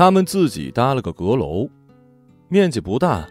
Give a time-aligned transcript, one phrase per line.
[0.00, 1.68] 他们自己搭了个阁楼，
[2.48, 3.28] 面积不大，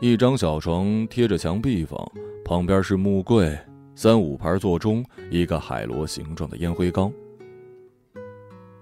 [0.00, 2.04] 一张小床贴着墙壁房，
[2.44, 3.56] 旁边是木柜，
[3.94, 7.12] 三五盘座钟，一个海螺形状的烟灰缸。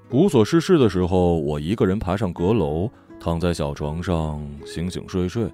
[0.09, 2.91] 无所事事的时候，我一个人爬上阁楼，
[3.21, 5.53] 躺在小床上醒醒睡睡。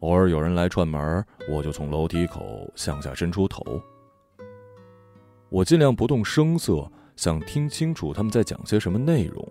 [0.00, 2.42] 偶尔有人来串门，我就从楼梯口
[2.74, 3.62] 向下伸出头。
[5.48, 9.48] 我尽量不动声色，想听清楚他们在讲些什么内容，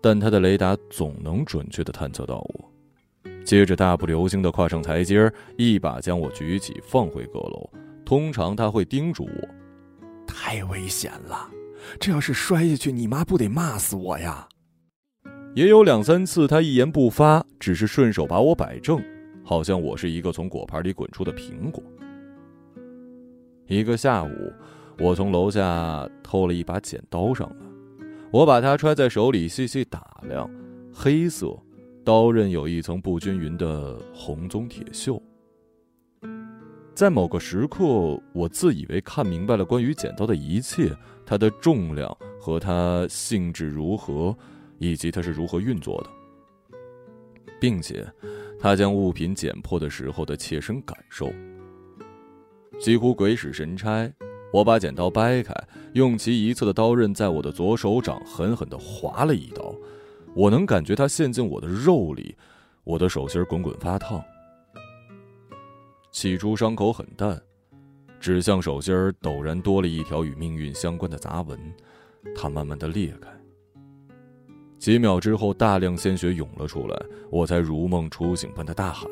[0.00, 2.72] 但他的雷达总能准确的探测到我。
[3.44, 7.70] 接着大步流星的跨上台阶，一把将我举起放回阁楼。
[8.04, 9.48] 通常他会叮嘱我
[10.26, 11.48] ：“太危险了。”
[11.98, 14.46] 这要是摔下去，你妈不得骂死我呀！
[15.54, 19.02] 也有两三次，他一言不发，只是顺手把我摆正，
[19.44, 21.82] 好像我是一个从果盘里滚出的苹果。
[23.66, 24.52] 一个下午，
[24.98, 27.66] 我从楼下偷了一把剪刀上来，
[28.30, 30.50] 我把它揣在手里，细细打量，
[30.92, 31.58] 黑色，
[32.04, 35.20] 刀刃有一层不均匀的红棕铁锈。
[36.94, 40.94] 在某个时刻，我自以为看明白了关于剪刀的一切。
[41.24, 44.36] 它的重量和它性质如何，
[44.78, 46.76] 以及它是如何运作的，
[47.60, 48.06] 并且，
[48.58, 51.30] 它将物品剪破的时候的切身感受，
[52.78, 54.10] 几乎鬼使神差。
[54.52, 55.54] 我把剪刀掰开，
[55.92, 59.74] 用其一侧的刀刃在我的左手掌狠狠地划了一刀，
[60.34, 62.36] 我能感觉它陷进我的肉里，
[62.84, 64.22] 我的手心滚滚发烫。
[66.10, 67.40] 起初伤口很淡。
[68.20, 71.56] 指向手心，陡然多了一条与命运相关的杂纹，
[72.34, 73.30] 它慢慢的裂开。
[74.76, 79.08] 几秒之后，大量鲜血涌了出来，我才如梦初醒般的大喊。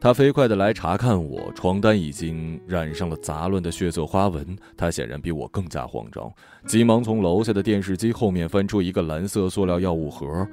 [0.00, 4.56] 他飞快的来查看我，床单已经染上了杂乱的血色花纹。
[4.76, 6.32] 他显然比我更加慌张，
[6.66, 10.46] 急忙从楼下的电视机后面翻出一个蓝色塑料药物盒。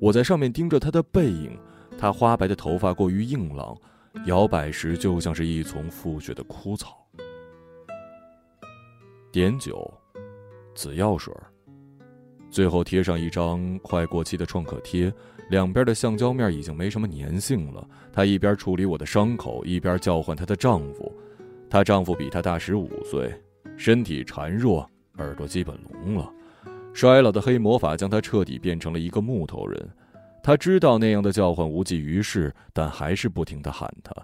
[0.00, 1.56] 我在上面盯着他的背影，
[1.96, 3.76] 他花白的头发过于硬朗。
[4.26, 7.06] 摇摆时就像是一丛覆雪的枯草。
[9.30, 9.88] 碘酒、
[10.74, 11.32] 紫药水，
[12.50, 15.12] 最后贴上一张快过期的创可贴，
[15.50, 17.86] 两边的橡胶面已经没什么粘性了。
[18.12, 21.12] 她一边处理我的伤口，一边叫唤她的丈夫。
[21.68, 23.34] 她丈夫比她大十五岁，
[23.76, 26.32] 身体孱弱，耳朵基本聋了，
[26.94, 29.90] 衰老的黑魔法将他彻底变成了一个木头人。
[30.42, 34.14] 他知道那样的叫唤无济于事，但还是不停的喊他。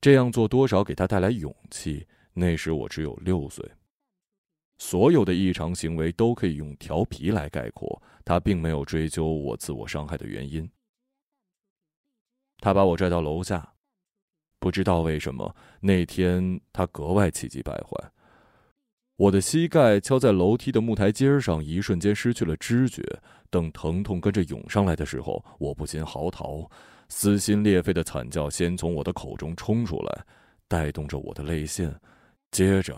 [0.00, 2.06] 这样做多少给他带来勇气。
[2.32, 3.68] 那时我只有六岁。
[4.80, 8.02] 所有的异常行为都可以用调皮来概括。
[8.24, 10.68] 他并没有追究我自我伤害的原因。
[12.58, 13.74] 他把我拽到楼下，
[14.58, 18.10] 不知道为什么那天他格外气急败坏。
[19.16, 23.02] 我的膝盖敲在楼梯的木台阶上，一瞬间失去了知觉。
[23.50, 26.66] 等疼痛跟着涌上来的时候，我不禁嚎啕，
[27.08, 30.24] 撕心裂肺的惨叫先从我的口中冲出来，
[30.68, 31.94] 带动着我的泪腺，
[32.50, 32.96] 接着，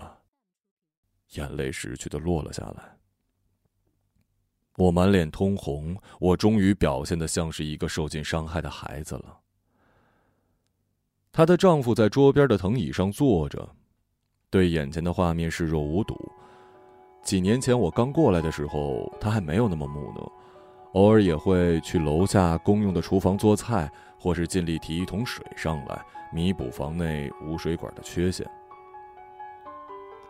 [1.32, 2.96] 眼泪识趣的落了下来。
[4.76, 9.38] 我满脸通红，我终于表现的像是一个受尽伤害的孩子了。
[11.30, 13.68] 她的丈夫在桌边的藤椅上坐着。
[14.50, 16.14] 对眼前的画面视若无睹。
[17.22, 20.32] 几年前我刚过来的时候，他还没有那么木讷，
[20.92, 28.46] 偶尔也会去楼下公用的厨房做菜，或是尽力提一桶水上来，弥补房内无水管的缺陷。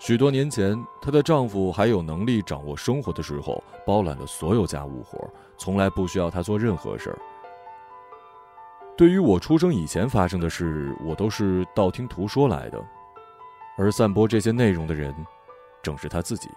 [0.04, 7.18] 许多年前，她的丈夫还有能力掌握生活的时候，包揽了所有家务活，从来不需要她做任何事儿。
[8.96, 12.84] 对于我出生以前发生的事，我都是道听途说来的。
[13.78, 15.14] 而散播这些内容的人，
[15.84, 16.48] 正是她自己。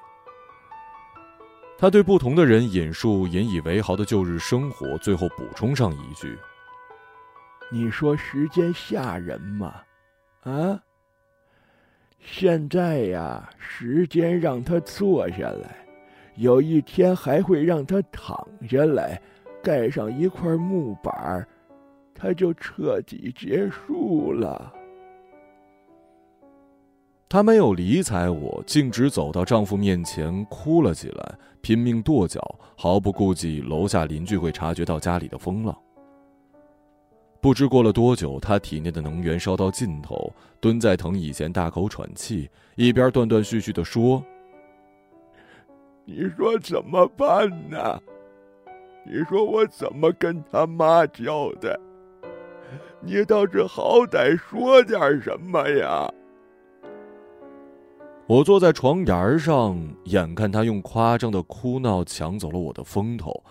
[1.77, 6.35] 他对不同的人引述引以为豪的旧日生活，最后补充上一句
[7.71, 9.71] ：“你说时间吓人吗？
[10.41, 10.81] 啊？
[12.27, 15.77] 现在呀，时间让他坐下来，
[16.35, 18.35] 有一天还会让他躺
[18.67, 19.21] 下来，
[19.63, 21.47] 盖上一块木板
[22.13, 24.73] 他就彻底结束了。”
[27.29, 32.41] 她没有理睬我，径直走到丈夫面前，哭了起来，拼命跺脚，
[32.75, 35.75] 毫不顾忌楼下邻居会察觉到家里的风浪。
[37.45, 44.25] 不知过了多久，他体内的能源烧到尽头，蹲在藤椅前大口喘气，一边断断续续的说
[46.05, 48.01] ：“你说怎么办呢？
[49.05, 51.77] 你说我怎么跟他妈交代？
[52.99, 56.11] 你倒是好歹说点什么呀！”
[58.25, 63.43] 我坐在床沿上，眼看他用夸张的哭闹抢走了我的风头，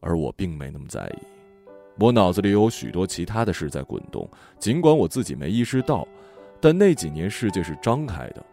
[0.00, 1.37] 而我并没那么在意。
[1.98, 4.28] 我脑子里有许多其他的事在滚动，
[4.58, 6.06] 尽管我自己没意识到，
[6.60, 8.44] 但那几年世界是张开的。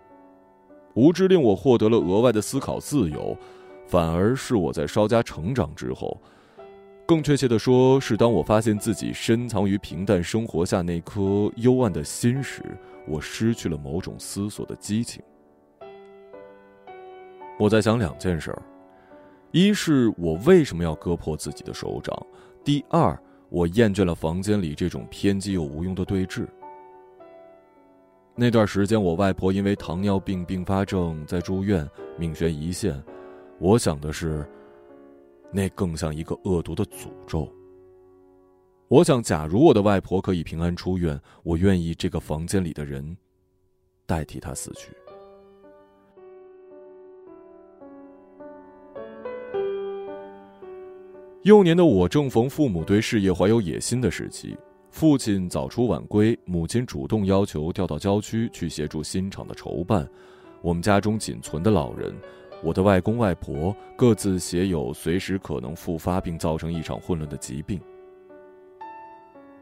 [0.96, 3.38] 无知令我获得了额外的思考自由，
[3.86, 6.20] 反而是我在稍加成长之后，
[7.06, 12.64] 更确切的说，是当我发现自己深藏于平淡生活下那颗幽暗的心时，
[13.08, 15.22] 我失去了某种思索的激情。
[17.60, 18.62] 我在想两件事儿：
[19.52, 22.16] 一是我为什么要割破自己的手掌；
[22.64, 23.18] 第二，
[23.56, 26.46] 我厌倦了房间里这种偏激又无用的对峙。
[28.36, 33.02] 那段时间，我外婆因为糖尿病并发症在住院，命悬一线。
[33.58, 34.46] 我想的是，
[35.54, 37.50] 那更像一个恶毒的诅咒。
[38.90, 43.16] 我想，假如我的外婆可以平安出院，我愿意这个房间里的人
[44.06, 44.92] 代替她死去。
[51.46, 54.58] 幼年的我正逢父母对事业怀有野心的时期，
[54.90, 60.10] 父亲早出晚归，母亲主动要求调到郊区去协助新厂的筹办。
[60.64, 62.12] 我们家中仅存的老人，
[62.64, 67.80] 我的外公外婆各自携有随时可能复发并造成一场混乱的疾病。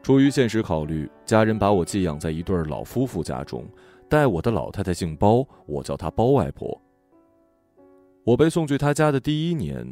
[0.02, 3.62] 出于现实考虑，家人把我寄养在一对老夫妇家中，
[4.08, 6.80] 带我的老太太姓包，我叫她包外婆。
[8.24, 9.86] 我被送去她家的第一年，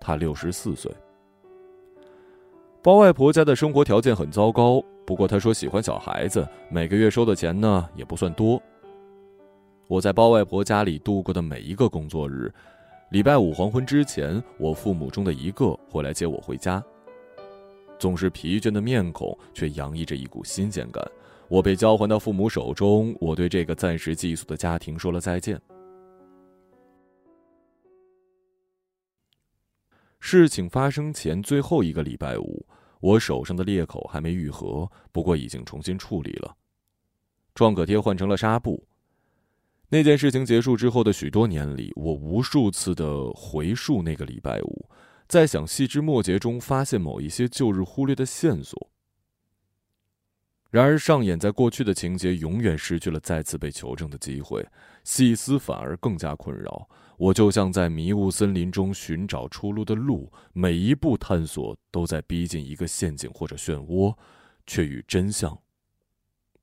[0.00, 0.92] 她六十四岁。
[2.84, 8.62] 包外婆家的生活条件很糟糕，不过她说喜欢小孩子，每个月收的钱呢也不算多。
[9.88, 12.52] 我在包外婆家里度过的每一个工作日，
[13.08, 16.84] 礼拜五黄昏之前，我父母中的一个会来接我回家。
[17.98, 21.02] 总是疲倦的面孔，却洋溢着一股新鲜感。
[21.48, 25.58] 我被交还到父母手中，我对这个暂时寄宿的家庭说了再见。
[30.26, 32.66] 事情发生前最后一个礼拜五，
[33.00, 36.56] 我手上的裂口还没愈合，不过已经重新处理了。
[37.54, 38.86] 创可贴换成了纱布。
[39.90, 44.88] 那件事情结束之后的许多年里，我无数次的回溯那个礼拜五，
[45.28, 48.90] 在想细枝末节中发现某一些旧日忽略的线索。
[50.74, 54.66] 然而，上演在过去的情节永远失去了再次被求证的机会，
[55.04, 56.88] 细思反而更加困扰。
[57.16, 64.12] 我就像在迷雾森林中寻找出路的鹿，每一步探索都在逼近一个陷阱或者漩涡，
[64.66, 65.56] 却与真相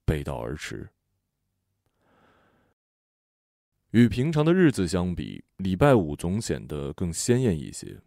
[0.03, 0.89] 背道而驰。
[3.91, 7.97] 与平常的日子相比，礼拜五总显得更鲜艳一些。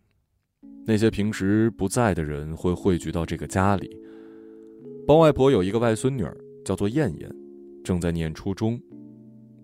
[0.85, 4.05] 那些平时不在的人会汇聚到这个家里。
[5.07, 6.35] 包外婆有一个外孙女儿，
[6.65, 7.31] 叫做燕燕，
[7.85, 8.81] 正在念初中。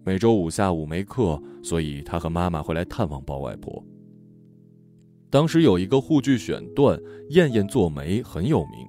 [0.05, 3.83] 每周五下午没课，所以她和妈妈会来探望包外婆。
[5.31, 6.99] 当时有一个沪剧选段
[7.31, 8.87] 《燕燕做媒》很有名，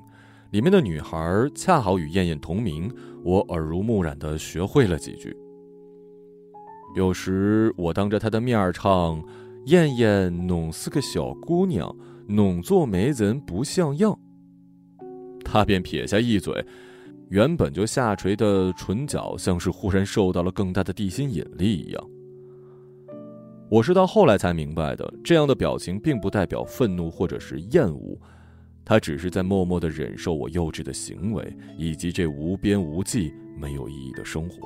[0.52, 2.92] 里面的女孩恰好与燕燕同名，
[3.24, 5.34] 我耳濡目染的学会了几句。
[6.98, 9.24] 有时我当着她的面唱
[9.68, 11.96] ：“燕燕，侬是个小姑娘，
[12.28, 14.20] 侬做媒人不像样。”
[15.44, 16.66] 他便撇下一嘴。
[17.30, 22.10] 原本就下垂的唇角，像是忽然受到了更大的地心引力一样。
[23.70, 28.20] 我是到后来才明白的，这样的表情并不代表愤怒或者是厌恶，
[28.84, 34.58] 他只是在默默的忍受我幼稚的行为，以及这无边无际、没有意义的生活。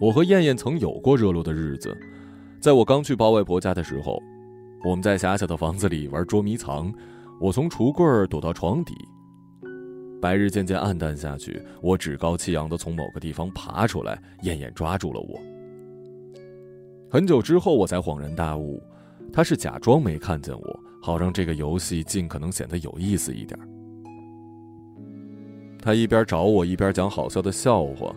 [0.00, 1.94] 我和燕燕曾有过热络的日子，
[2.58, 4.18] 在我刚去包外婆家的时候，
[4.82, 6.90] 我们在狭小的房子里玩捉迷藏，
[7.42, 8.94] 我从橱柜躲到床底。
[10.20, 15.40] 白日渐渐暗淡下去，我趾高气扬地从某个地方爬出来，燕燕抓住了我。
[17.10, 18.80] 很久之后，我才恍然大悟，
[19.32, 23.58] 他是假装没看见我，好让这个游戏尽可能显得有意思一点。
[25.80, 28.14] 他一边找我，一边讲好笑的笑话。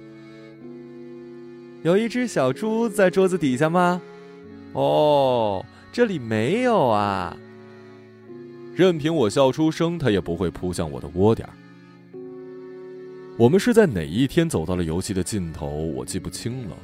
[1.82, 4.00] 有一只小猪在桌子底下吗？
[4.74, 7.36] 哦，这里没有啊。
[8.76, 11.48] 任凭我笑出声，他也不会扑向我的窝点。
[13.38, 15.70] 我们是在哪一天走到了游戏的尽头？
[15.70, 16.76] 我记不清了。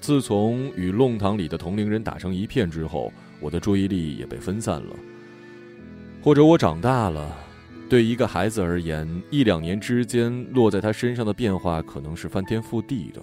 [0.00, 4.94] 自从与弄堂里的同龄人打成一片之后，我的注意力也被分散了。
[6.22, 7.38] 或者我长大了，
[7.88, 13.22] 对一个孩子而言，一两年之间落在他身上的变化可能是翻天覆地的。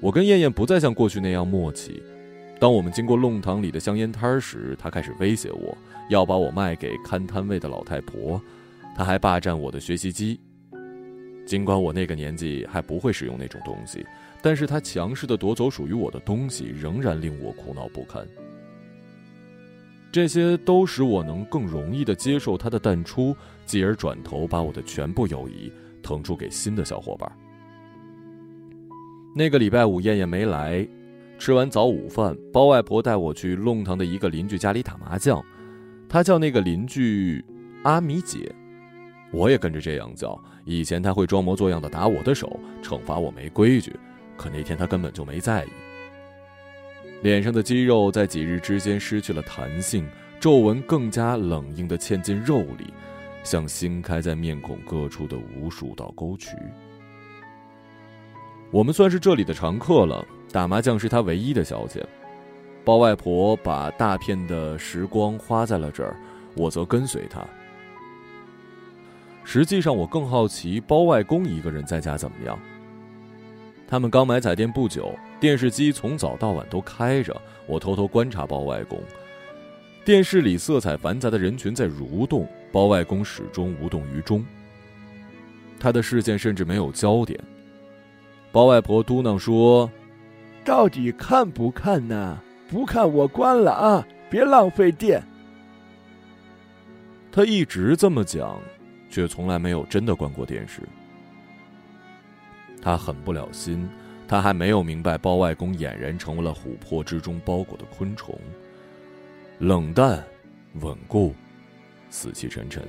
[0.00, 2.02] 我跟燕燕不再像过去那样默契。
[2.64, 5.76] 当我们经过弄堂里的香烟摊时，他开始威胁我
[6.08, 8.40] 要把我卖给看摊位的老太婆，
[8.96, 10.40] 他还霸占我的学习机。
[11.44, 14.02] 尽管我那个年纪还不会使用那种东西，
[14.40, 18.26] 但是他强势的夺走属于我的东西，仍然令我苦恼不堪。
[20.10, 25.70] 这些都使我能更容易的接受他的淡出，继而转头把我的全部友谊
[26.02, 27.30] 腾出给新的小伙伴。
[29.36, 30.88] 那个礼拜五，燕燕没来，
[31.44, 35.44] 吃完早午饭，包外婆带我去弄堂的一个邻居家里打麻将，
[36.08, 37.44] 她叫那个邻居
[37.82, 38.50] 阿米姐，
[39.30, 40.42] 我也跟着这样叫。
[40.64, 43.94] 以前她会装模作样的打我的手，惩罚我没规矩，
[44.38, 45.68] 可那天他根本就没在意。
[47.20, 50.08] 脸上的肌肉在几日之间失去了弹性，
[50.40, 52.90] 皱纹更加冷硬的嵌进肉里，
[53.42, 56.56] 像新开在面孔各处的无数道沟渠。
[58.70, 62.00] 我们算是这里的常客了，打麻将是他唯一的消遣。
[62.84, 66.16] 包外婆把大片的时光花在了这儿，
[66.54, 67.44] 我则跟随她。
[69.42, 72.56] 实际上，我更好奇包外公一个人在家怎么样。
[73.88, 77.36] 他们刚买彩电不久，电视机从早到晚都开着。
[77.66, 79.00] 我偷偷观察包外公，
[80.04, 84.44] 电视里色彩繁杂的人群在蠕动，包外公始终无动于衷。
[85.80, 87.36] 他的视线甚至没有焦点。
[88.52, 89.90] 包外婆嘟囔说
[90.64, 92.38] ：“到底看不看呢？
[92.68, 94.06] 不看我关了啊！
[94.30, 95.22] 别浪费电。”
[97.30, 98.58] 他一直这么讲。
[99.10, 100.80] 却从来没有真的关过电视。
[102.82, 103.88] 他狠不了心，
[104.26, 108.36] 他还没有明白包外公俨然成为了琥珀之中包裹的昆虫，
[109.60, 110.20] 冷淡、
[110.80, 111.32] 稳固、
[112.10, 112.82] 死气沉沉。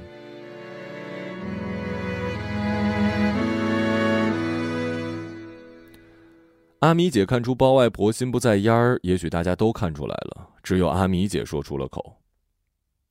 [6.79, 12.22] 阿米姐看出包外婆心不在焉儿，也许大家都看出来了，只有阿米姐说出了口：“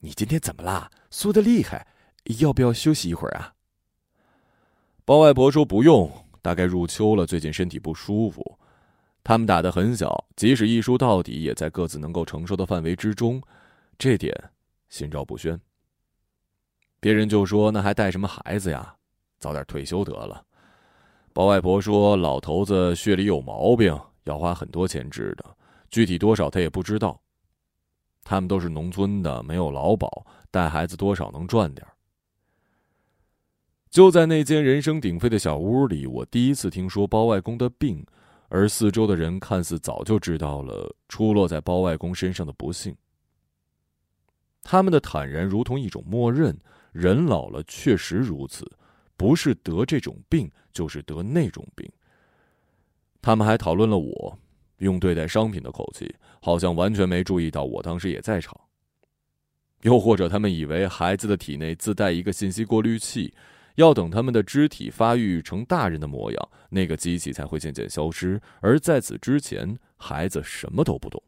[0.01, 0.91] 你今天怎么啦？
[1.11, 1.87] 输的厉害。”
[2.41, 3.53] 要不要休息一会儿啊？
[5.05, 8.59] 包外婆说不用，大概入秋了，最近身体不舒服。
[9.23, 13.43] 他们打得很小，即使一输到底，也在各自能够承受的范围之中，
[13.99, 14.35] 这点
[14.89, 15.61] 心照不宣。
[16.99, 18.95] 别人就说那还带什么孩子呀？
[19.39, 20.43] 早点退休得了。
[21.35, 25.45] 包外婆说老头子血里有毛病，要花很多钱治的，
[25.91, 27.21] 具体多少他也不知道。
[28.23, 31.85] 他们都是农村的，没有劳保，带孩子多少能赚点
[33.91, 38.07] 就在那间人声鼎沸的小屋里，我第一次听说包外公的病，
[38.49, 42.97] 而四周的人看似早就知道了出落在包外公身上的不幸。
[44.63, 46.57] 他们的坦然如同一种默认：
[46.93, 48.65] 人老了确实如此，
[49.17, 51.91] 不是得这种病，就是得那种病。
[53.23, 54.39] 他们还讨论了我，
[54.81, 58.55] 用对待商品的口气，好像完全没注意到我当时也在场。
[59.81, 63.33] 又或者，他们以为孩子的体内自带一个信息过滤器。
[63.77, 68.41] 要等他们的肢体发育成大人的模样，那个机器才会渐渐消失。
[68.61, 71.21] 而在此之前，孩子什么都不懂。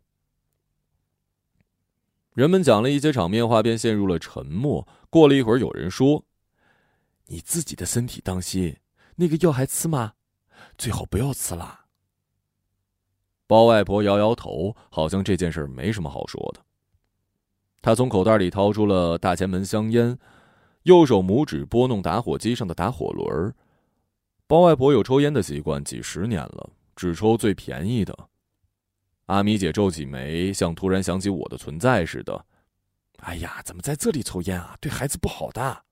[2.34, 4.86] 人们讲了一些场面话，便陷入了沉默。
[5.10, 6.24] 过了一会儿，有人说
[7.26, 8.76] ：“你自己的身体当心，
[9.16, 10.14] 那个药还吃吗？
[10.78, 11.86] 最好不要吃了。”
[13.46, 16.60] 包外婆摇摇头，好像这件事没什么好说的。
[17.82, 20.18] 她从口袋里掏出了大前门香烟。
[20.82, 23.52] 右手拇指拨弄打火机上的打火轮。
[24.46, 28.28] 包外婆有抽烟的习惯，几十年了，只抽最便宜的。
[29.26, 32.46] 阿米姐皱起眉，像突然想起我的存在似的。
[33.18, 34.76] 哎呀，怎么在这里抽烟啊？
[34.80, 35.85] 对孩子不好的。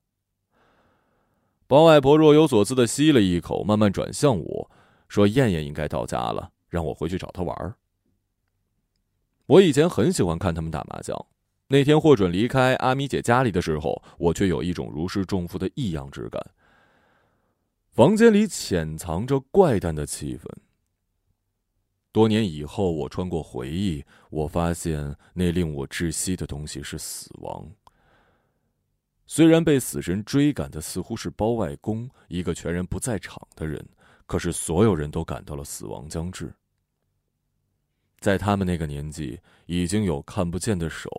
[1.66, 4.70] 包外婆若有所思的吸了一口，慢慢转向我
[5.08, 7.74] 说：“燕燕应该到家了，让我回去找她玩。”
[9.46, 11.26] 我以前很喜欢看他们打麻将。
[11.68, 16.40] 那天获准离开阿米姐家里的时候，我却有一种如释重负的异样之感。
[17.90, 20.46] 房间里潜藏着怪诞的气氛。
[22.12, 27.66] 多年以后，我穿过回忆，我发现那令我窒息的东西是死亡。
[29.26, 33.84] 虽然被死神追赶的似乎是包外公，一个全然不在场的人，
[34.26, 36.54] 可是所有人都感到了死亡将至。
[38.20, 41.10] 在他们那个年纪，已经有看不见的手。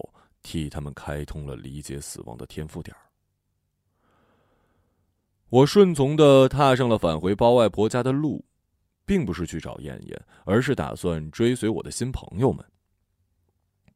[0.47, 3.01] 替他们开通了理解死亡的天赋点儿
[5.49, 8.45] 我顺从的踏上了返回包外婆家的路，
[9.07, 12.63] 并不是去找燕燕，而是打算追随我的新朋友们。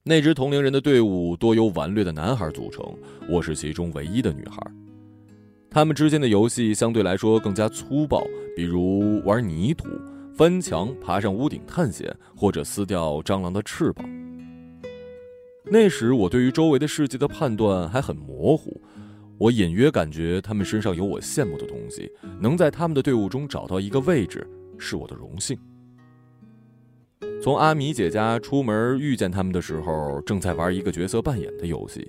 [0.03, 2.81] 那支同龄人的队伍多由顽劣的男孩组成，
[3.29, 4.57] 我是其中唯一的女孩。
[5.69, 8.23] 他们之间的游戏相对来说更加粗暴，
[8.55, 9.89] 比如玩泥土、
[10.33, 14.09] 翻墙、爬上屋顶探险，或者撕掉蟑螂的翅膀。
[15.65, 18.81] 那时我对于周围的世界的判断还很模糊，
[19.37, 25.59] 我隐约感觉他们身上有我羡慕的东西，能在他们的队伍中找到一个位置，是我的荣幸。
[27.41, 32.05] 从阿米姐家出门遇见他们的时候，正在玩一个角色扮演的游戏。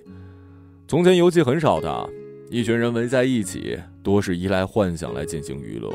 [0.89, 2.09] 从前游戏很少的，
[2.49, 5.89] 一群人围在一起，多是依赖幻想来进行娱乐。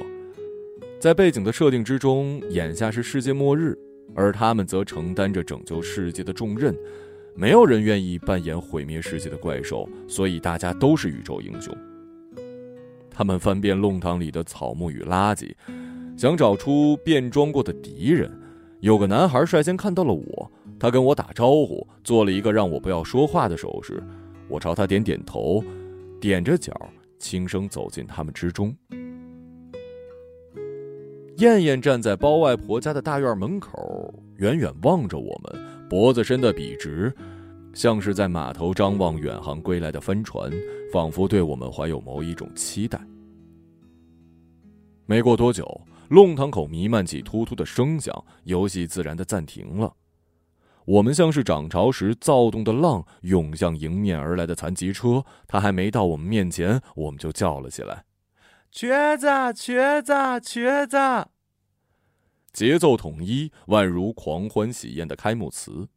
[0.98, 3.78] 在背景的设定之中，眼下是世界末日，
[4.14, 6.74] 而他们则承担着拯救世界的重任。
[7.34, 11.76] 没有人愿意扮演毁灭世界的怪兽，所以大家都是宇宙英雄。
[13.10, 15.52] 他们翻遍弄堂里的草木与垃圾，
[16.16, 18.30] 想找出变装过的敌人。
[18.80, 24.02] 有个男孩率先看到了我，他跟我打招呼，做了一个让我不要说话的手势。
[24.48, 25.64] 我朝他点点头，
[26.20, 26.72] 踮着脚，
[27.18, 28.74] 轻声走进他们之中。
[31.38, 37.12] 燕燕站在包外婆家的大院门口，远远望着我们，脖子伸得笔直，
[37.72, 40.50] 像是在码头张望远航归来的帆船，
[40.92, 43.00] 仿佛对我们怀有某一种期待。
[45.06, 45.80] 没过多久。
[46.08, 49.94] 弄堂口弥漫起突突的声响，游戏自然的暂停了。
[50.84, 55.24] 我们像是涨潮时躁动的浪，涌向迎面而来的残疾车。
[55.48, 58.04] 他还没到我们面前，我们就叫了起来
[58.70, 60.96] ：“瘸子，瘸子，瘸子！”
[62.54, 65.88] 节奏统一，宛如狂欢喜宴的开幕词。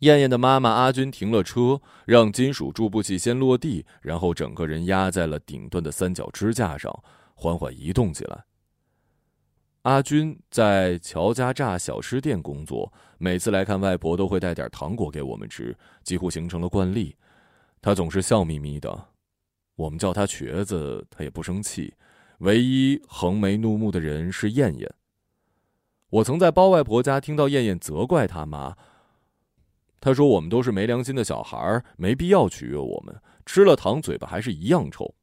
[0.00, 7.04] 燕燕的妈妈阿军停了车，让金属助步器先落地，然后整个人压在了顶端的三角支架上。
[7.40, 8.44] 缓缓移动起来。
[9.82, 17.16] 阿军在乔家炸小吃店工作，每次来看外婆都会带点糖果给我们吃，几乎形成了惯例。
[17.80, 19.06] 他总是笑眯眯的，
[19.76, 21.94] 我们叫他瘸子，他也不生气。
[22.40, 24.94] 唯一横眉怒目的人是燕燕。
[26.10, 28.76] 我曾在包外婆家听到燕燕责怪他妈，
[29.98, 35.14] 他说我们都是没良心的小孩，没必要取悦我们，吃了糖嘴巴还是一样臭。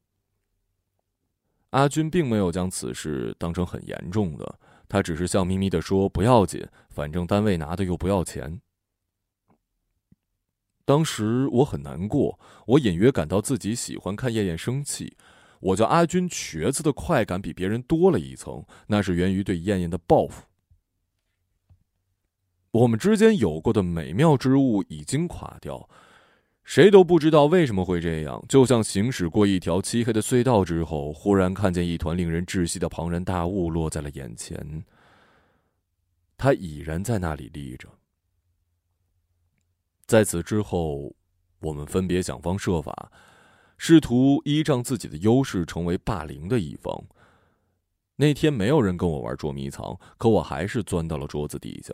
[1.71, 8.61] 阿军并没有将此事当成很严重的，他只是笑眯眯的说：“不要紧，反正单位拿的又不要钱。”
[10.85, 15.17] 当时我很难过，我隐约感到自己喜欢看燕燕生气。
[15.59, 20.45] 我叫阿军瘸子的快感比别人多了一层，那是源于对燕燕的报复。
[22.71, 25.89] 我们之间有过的美妙之物已经垮掉。
[26.67, 34.83] 谁都不知道为什么会这样，就像行驶过一条漆黑的隧道之后，忽然看见一团令人窒息的庞然大物落在了眼前。
[36.35, 37.87] 它已然在那里立着。
[40.05, 41.15] 在此之后，
[41.61, 43.13] 我们分别想方设法，
[43.77, 47.01] 试图依仗自己的优势成为霸凌的一方。
[48.17, 51.93] 那天没有人跟我玩捉迷藏，可我还是钻到了桌子底下，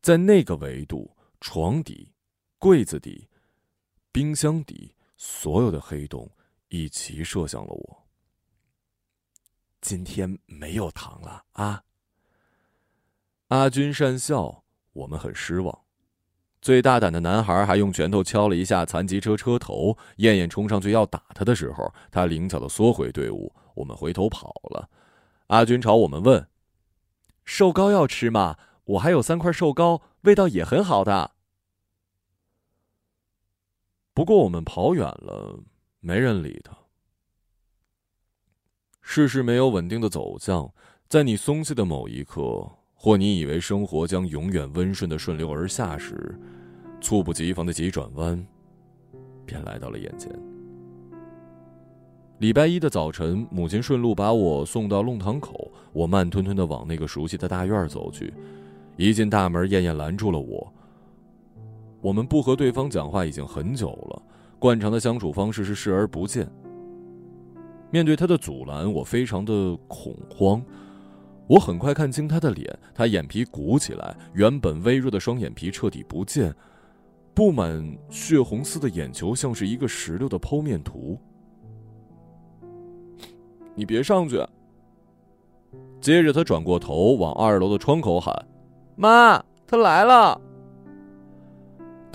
[0.00, 2.10] 在那个维度，床底、
[2.58, 3.28] 柜子底。
[4.16, 6.26] 冰箱底所有的黑洞
[6.68, 8.06] 一齐射向了我。
[9.82, 11.82] 今天没有糖了啊！
[13.48, 15.80] 阿军讪笑，我们很失望。
[16.62, 19.98] 最大胆的男孩还用拳头敲了一下残疾车车头。
[20.16, 23.54] 燕燕冲上去要打他的时候，他灵巧的缩回队伍。
[23.74, 24.88] 我们回头跑了。
[25.48, 26.48] 阿军朝我们问
[27.44, 28.56] ：“寿糕要吃吗？
[28.84, 31.32] 我还有三块寿糕，味道也很好的。”
[34.16, 35.60] 不过我们跑远了，
[36.00, 36.74] 没人理他。
[39.02, 40.72] 事事没有稳定的走向，
[41.06, 46.34] 在你松懈的某一刻，或你以为生活将永远温顺的顺流而下时，
[46.98, 48.42] 猝不及防的急转弯，
[49.44, 50.32] 便来到了眼前。
[52.38, 58.32] 礼拜一的早晨，母亲顺路把我送到弄堂口，我慢吞吞的往那个熟悉的大院走去。
[58.96, 60.72] 一进大门，燕燕拦住了我。
[62.06, 64.22] 我们不和对方讲话已经很久了，
[64.60, 66.48] 惯常的相处方式是视而不见。
[67.90, 70.62] 面对他的阻拦，我非常的恐慌。
[71.48, 76.54] 我很快看清他的脸，他眼皮鼓起来，原本微弱的双眼皮彻底不见，
[77.34, 81.18] 布满血红丝的眼球像是一个石榴的剖面图。
[83.74, 84.40] 你别上去！
[86.00, 88.32] 接着他转过头，往二楼的窗口喊
[88.94, 90.40] ：“妈，他来了。”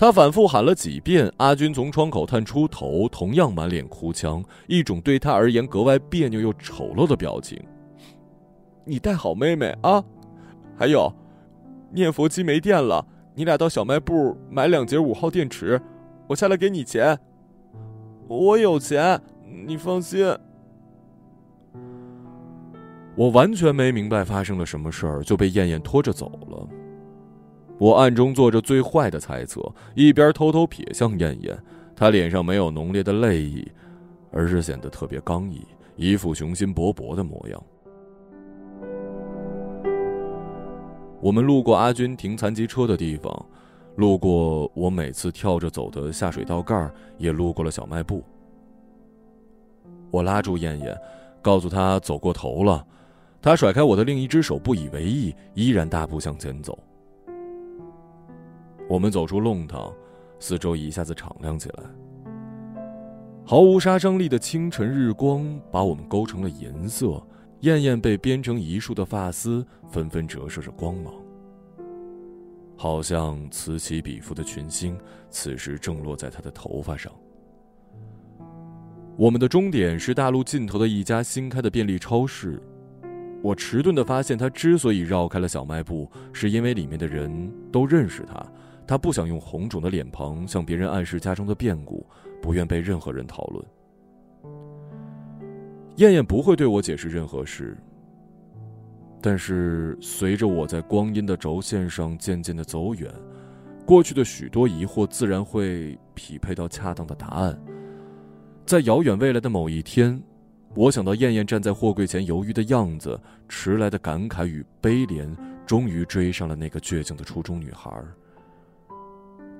[0.02, 7.56] 他反复喊了几遍，阿军从窗口探出头，同样满脸哭腔，一种对他而言格外别扭又丑陋的表情。
[8.84, 10.02] 你带好妹妹啊！
[10.76, 11.08] 还有，
[11.92, 15.80] 念佛机没电了，你俩到小卖部买两节五号电池，
[16.26, 17.16] 我下来给你钱。
[18.26, 19.22] 我有钱，
[19.68, 20.26] 你放心。
[23.14, 26.68] 我完全没明白发生了什么事儿，就被燕燕拖着走了。
[27.78, 29.60] 我暗中做着最坏的猜测，
[29.94, 31.58] 一边偷偷瞥向燕燕，
[31.96, 33.66] 她脸上没有浓烈的泪意，
[34.30, 37.62] 而是显得特别刚毅，一副雄心勃勃的模样。
[41.20, 43.46] 我们路过阿军停残疾车的地方，
[43.96, 48.22] 路过我每次跳着走的下水道盖也路过了小卖部。
[50.10, 50.96] 我拉住燕燕，
[51.40, 52.84] 告诉她走过头了。
[53.40, 56.78] 她甩开我的另一只手，不以为意，依然大步向前走。
[58.92, 59.90] 我们走出弄堂，
[60.38, 61.84] 四周一下子敞亮起来。
[63.42, 67.26] 毫无杀伤力的清晨日光把我们勾成了银色。
[67.60, 71.14] 燕燕被编成一束的发丝纷纷折射着光芒，
[72.76, 74.98] 好像此起彼伏的群星，
[75.30, 77.10] 此时正落在她的头发上。
[79.16, 82.62] 我们的终点是大陆尽头的一家新开的便利超市。
[83.40, 88.44] 我迟钝的发现，他之所以绕开了小卖部，是因为里面的人都认识他。
[88.86, 92.06] 他不想用红肿的脸庞向别人暗示家中的变故，
[92.40, 93.64] 不愿被任何人讨论。
[95.96, 97.76] 燕燕不会对我解释任何事。
[99.20, 103.08] 但是随着我在光阴的轴线上渐渐的走远，
[103.86, 107.56] 过去的许多疑惑自然会匹配到恰当的答案。
[108.66, 110.20] 在遥远未来的某一天，
[110.74, 115.32] 我想到燕燕站在货柜前犹豫的样子，迟来的感慨与悲怜，
[115.66, 117.92] 终于追上了那个倔强的初中女孩。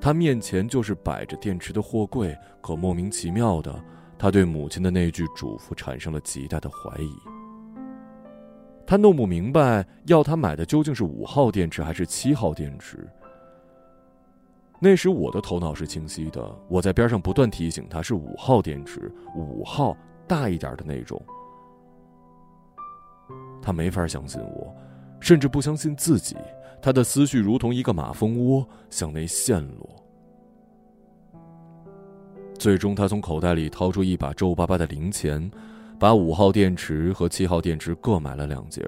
[0.02, 3.72] 他面前就是摆着电池的货柜，可莫名其妙的。
[4.18, 7.12] 他对母亲的那句嘱咐产生了极大的怀疑。
[8.84, 13.08] 他弄不明白，要他买的究竟是五号电池还是七号电池。
[14.80, 21.22] 那时我的头脑是清晰的，我在边上不断提醒他是五号电池，五号大一点的那种。
[23.62, 24.74] 他没法相信我，
[25.20, 26.36] 甚至不相信自己。
[26.82, 29.88] 他的思绪如同一个马蜂窝，向内陷落。
[32.58, 35.48] 最终，他从口袋里掏出一把皱巴巴的零钱，
[35.96, 38.84] 把五号电池和七号电池各买了两节，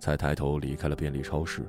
[0.00, 1.62] 才抬头离开了便利超市。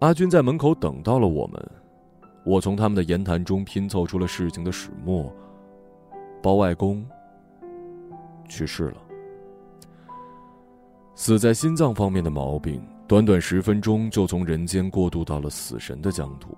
[0.00, 1.70] 阿军在门口等到了我们，
[2.44, 5.32] 我从他们的言谈中拼凑出了事情的始末：
[6.42, 7.06] 包外公
[8.48, 8.96] 去世了，
[11.14, 16.56] 死在心脏方面的毛病，短短十分钟就从人间过渡到了死神的疆土。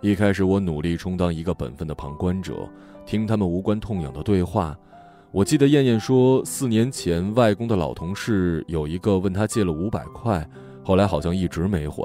[0.00, 2.68] 一开始，我努力充当一个本分的旁观者，
[3.06, 4.76] 听他们无关痛痒的对话。
[5.30, 10.44] 我记得燕燕说，四年前外公的老同事有一个问他借了五百块，
[10.82, 12.04] 后来好像一直没还。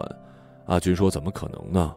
[0.65, 1.95] 阿军说：“怎么可能呢？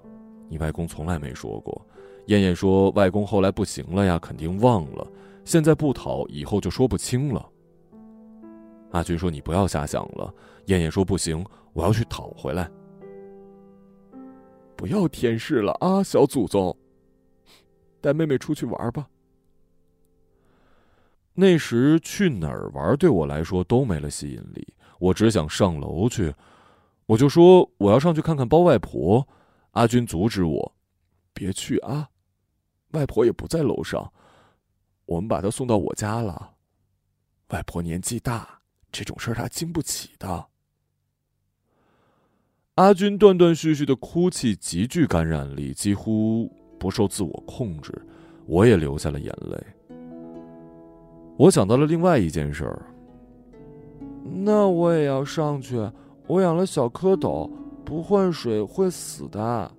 [0.48, 1.85] 你外公从来没说过。”
[2.29, 5.07] 燕燕说：“外公后来不行了呀，肯定忘了。
[5.44, 7.46] 现在不讨，以后就说不清了。”
[8.92, 10.33] 阿军说：“你不要瞎想了。”
[10.68, 12.70] 燕燕说：“不行，我要去讨回来。”
[14.76, 16.74] 不要添事了啊，小祖宗！
[18.00, 19.09] 带妹妹出去玩吧。
[21.35, 26.33] 那时去哪儿玩对我来说都没了吸引力，我只想上楼去。
[27.07, 29.26] 我就说我要上去看看包外婆。
[29.72, 30.76] 阿军阻止我
[31.33, 32.09] ：“别去啊，
[32.90, 34.12] 外婆也不在楼上，
[35.07, 36.54] 我们把她送到我家了。
[37.48, 38.61] 外婆年纪大，
[38.92, 40.48] 这种事儿她经不起的。”
[42.79, 47.93] 阿军断断续续的哭泣极具感染力，几乎不受自我控制，
[48.47, 49.59] 我也流下了眼泪。
[51.37, 52.87] 我想到了另外一件事儿，
[54.45, 55.77] 那我也要上去。
[56.29, 57.51] 我养了小蝌蚪，
[57.85, 59.73] 不换水会死的。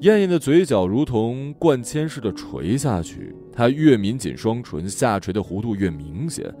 [0.00, 6.54] 燕燕的嘴角如同灌铅似的垂下去，她越抿紧双唇，下垂的弧度越明显。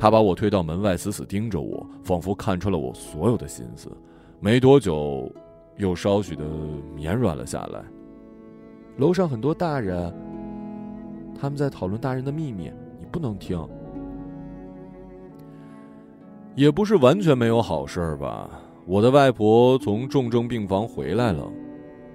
[0.00, 3.92] 他把我推到门外，死死盯着我，仿佛看穿了我所有的心思。
[4.40, 5.30] 没多久，
[5.76, 6.42] 又稍许的
[6.96, 7.84] 绵软了下来。
[8.96, 10.10] 楼上很多大人，
[11.38, 13.62] 他们在讨论大人的秘密，你不能听。
[16.54, 18.48] 也不是完全没有好事吧？
[18.86, 21.46] 我的外婆从重症病房回来了，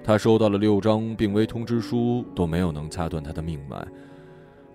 [0.04, 3.78] 她收到了六张病危通知书，都没有能掐断她的命脉。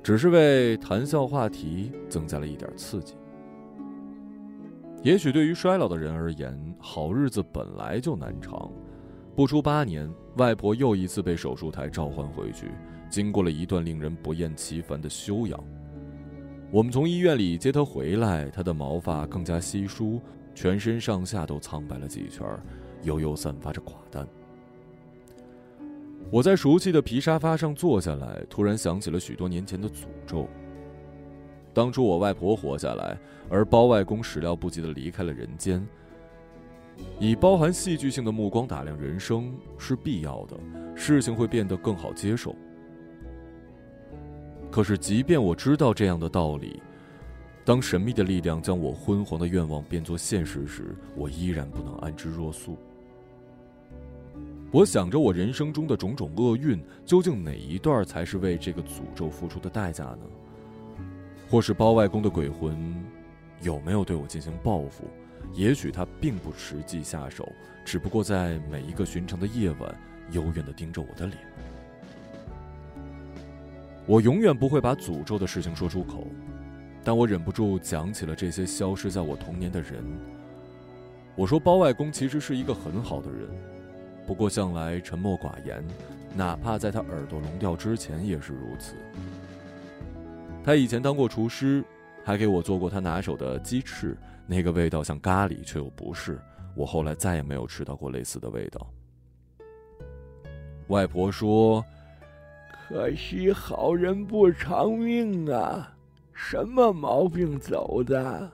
[0.02, 3.14] 只是为谈笑话题增加了一点刺激。
[5.02, 8.70] 也许对于衰老的人而言，好日子本来就难长。
[9.34, 12.70] 不出八年，外婆又一次被手术台召唤回去，
[13.08, 15.58] 经过了一段令人不厌其烦的修养。
[16.70, 20.20] 我们从医院里接她回来，她的毛发更加稀疏，
[20.54, 22.46] 全身上下都苍白了几圈，
[23.02, 24.26] 悠悠散发着寡淡。
[26.32, 30.46] 我在熟悉的皮沙发上坐下来，突然想起了许多年前的诅咒。
[31.74, 35.84] 当初我外婆活下来，而包外公始料不及的离开了人间。
[37.18, 40.56] 以包含戏剧性的目光打量人生是必要的，
[40.94, 42.54] 事情会变得更好接受。
[44.70, 46.80] 可是，即便我知道这样的道理，
[47.64, 52.76] 当神秘的力量将我昏黄的愿望变作现实时，我依然不能安之若素。
[54.72, 60.18] 我想着我人生中的种种厄运，究竟哪一段才是为这个诅咒付出的代价呢？
[61.50, 62.78] 或是包外公的鬼魂，
[63.62, 65.04] 有没有对我进行报复？
[65.52, 67.50] 也许他并不实际下手，
[67.84, 69.92] 只不过在每一个寻常的夜晚，
[70.30, 71.36] 幽怨地盯着我的脸。
[74.06, 76.28] 我永远不会把诅咒的事情说出口，
[77.02, 80.04] 但我忍不住讲起了这些消失在我童年的人。
[81.34, 83.48] 我说包外公其实是一个很好的人。
[84.30, 85.84] 不过向来沉默寡言，
[86.36, 88.94] 哪怕在他耳朵聋掉之前也是如此。
[90.62, 91.84] 他以前当过厨师，
[92.24, 94.16] 还给我做过他拿手的鸡翅，
[94.46, 96.40] 那个味道像咖喱，却又不是。
[96.76, 98.88] 我后来再也没有吃到过类似的味道。
[100.86, 101.84] 外婆说
[102.86, 105.92] ：“可惜好人不长命啊，
[106.32, 108.48] 什么毛病走的？”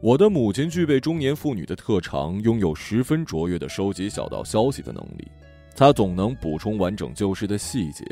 [0.00, 5.28] 我的母亲具备中年妇女的特长，拥有十分卓越的收集小道消息的能力。
[5.74, 8.04] 她总能补充完整旧事的细节。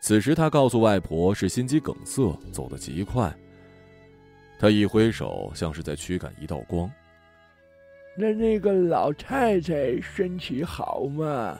[0.00, 3.34] 此时，她告诉外婆是心肌梗塞，走得极快。
[4.60, 6.88] 她一挥手，像是在驱赶一道光。
[8.16, 11.58] 那那个老太太身体好吗？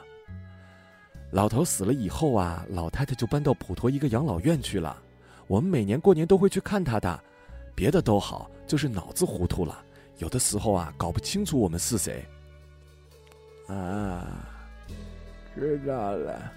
[1.32, 5.02] 老头死了以后啊，老太太就搬到普陀一个养老院去了。
[5.48, 7.20] 我们每年过年都会去看她的。
[7.74, 9.76] 别的都好，就是脑子糊涂了，
[10.18, 12.24] 有的时候啊，搞不清楚我们是谁。
[13.66, 14.46] 啊，
[15.54, 16.52] 知道了。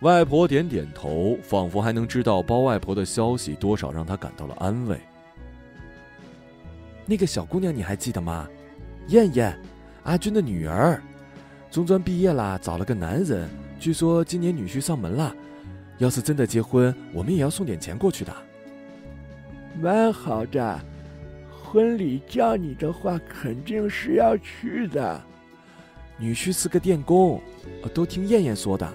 [0.00, 5.00] 外婆点点头，仿佛还能知道包外婆的消息，多少让她感到了安慰。
[7.06, 8.48] 那个小姑娘你还记得吗？
[9.08, 9.58] 燕燕，
[10.04, 11.00] 阿军的女儿，
[11.70, 13.48] 中专毕业啦，找了个男人，
[13.80, 15.34] 据说今年女婿上门了，
[15.98, 18.32] 要是真的结婚，我们也要送点钱过去的。
[19.80, 20.80] 蛮好的，
[21.50, 25.20] 婚礼叫你的话，肯定是要去的。
[26.18, 27.40] 女婿是个电工，
[27.94, 28.92] 都听燕燕说的。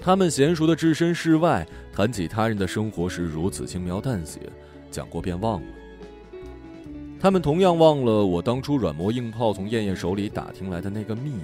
[0.00, 4.40] 他们娴熟的置身事外，谈起他人的生活时如此轻描淡写，
[4.90, 5.68] 讲过便忘了。
[7.18, 11.40] 他们同样忘了我当初软磨硬泡从燕燕手里打听来的那个秘密。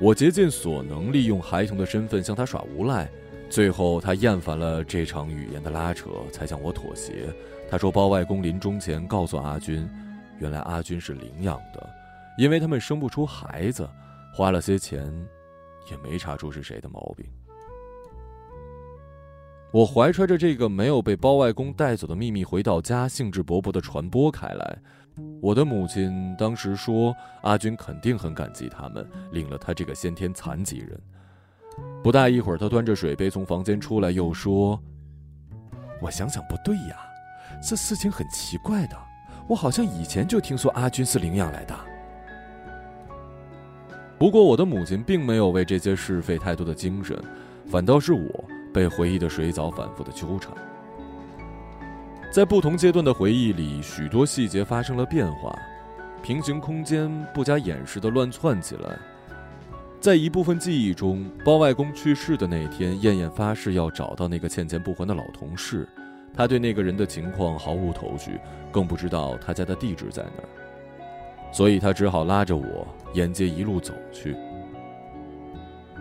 [0.00, 3.08] 我竭尽所能，利用孩童的身份向他耍无赖。
[3.50, 7.32] 最后，他厌烦了这场语言的拉扯，才向我妥协。
[7.70, 9.88] 他说：“包外公临终前告诉阿军，
[10.38, 11.88] 原来阿军是领养的，
[12.36, 13.88] 因为他们生不出孩子，
[14.34, 15.06] 花了些钱，
[15.90, 17.24] 也没查出是谁的毛病。”
[19.70, 24.78] 我怀揣着这个没有被包外公带走的秘密回到家，兴致勃勃地传播开来。
[25.40, 31.00] 我的母亲当时说：“阿军肯定很感激他们，领了他这个先天残疾人。”
[32.04, 34.78] 不大一会儿，他端着水杯从房间出来，又说
[36.02, 36.98] ：“我想想不对呀，
[37.66, 38.96] 这事情很奇怪的。
[39.48, 41.74] 我好像以前就听说阿军是领养来的。”
[44.20, 47.18] 不过，我的母亲并没有为这些事费太多的精神，
[47.66, 50.52] 反倒是我被回忆的水藻反复的纠缠。
[52.30, 55.58] 在不同阶段的回忆里，许多细节发生了变化，
[56.22, 58.98] 平行空间不加掩饰的乱窜起来。
[60.04, 65.88] 在一部分记忆中，包外公去世的那天，燕燕发誓要找到那个欠钱不还的老同事。
[66.34, 68.38] 他对那个人的情况毫无头绪，
[68.70, 70.48] 更不知道他家的地址在哪儿，
[71.50, 74.36] 所以他只好拉着我沿街一路走去。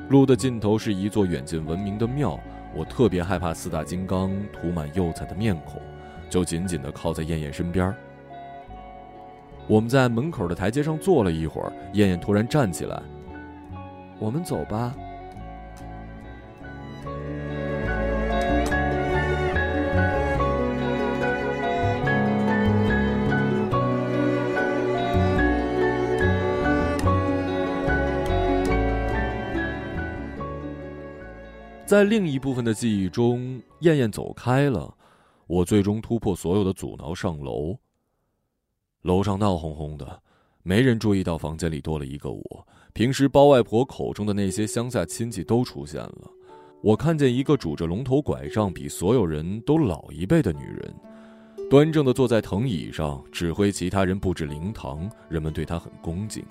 [0.10, 2.38] 路的尽头是一座远近闻名的庙，
[2.76, 5.82] 我特别害怕四大金刚涂满釉彩的面孔，
[6.30, 7.96] 就紧紧地靠在燕燕身边。
[9.66, 13.02] 我们在门口的台阶上坐了一会儿，燕燕突然站起来。
[14.24, 14.96] 我们走吧。
[31.86, 34.96] 在另一部分的记忆中，燕燕走开了，
[35.48, 37.78] 我最终突破所有的阻挠，上楼。
[39.02, 40.24] 楼上闹哄哄的，
[40.64, 42.68] 没人注意到房间里多了一个我。
[42.94, 46.30] 平时包外婆口中的那些乡下亲戚都出现了，
[46.82, 50.94] 我看见一个拄着龙头拐杖、比所有人都老一辈的女人，
[51.72, 55.10] 端正地坐在藤椅上，指挥其他人布置灵堂。
[55.28, 56.46] 人们对她很恭敬。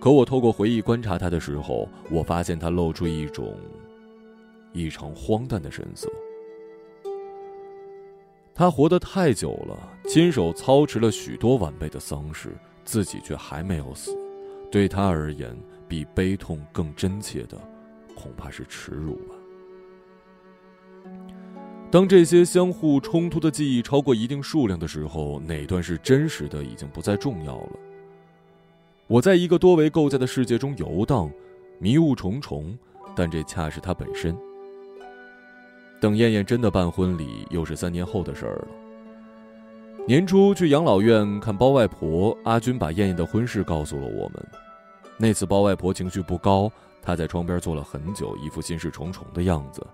[0.00, 3.52] 可我透过回忆观察她的时候，我发现她露出一种
[4.72, 6.08] 异常荒诞的神色。
[8.54, 14.16] 他活得太久了，亲手操持了许多晚辈的丧事，自己却还没有死。
[14.70, 15.56] 对他而言，
[15.88, 17.58] 比悲痛更真切的，
[18.14, 19.34] 恐怕是耻辱吧。
[21.90, 27.70] 当这些相互冲突的记忆超过一定数量的时候，哪段是真实的已经不再重要了。
[29.08, 31.28] 我在一个多维构架的世界中游荡，
[31.80, 32.78] 迷雾重重，
[33.16, 34.36] 但这恰是它本身。
[36.00, 38.68] 等燕燕真的办婚礼，又是三年后的事儿了。
[40.06, 44.48] 年初去养老院看包外婆，阿军把燕燕的婚事告诉了我们。
[45.16, 49.86] 那次包外婆情绪不高，她在窗边坐了很久，一副心事重重的样子。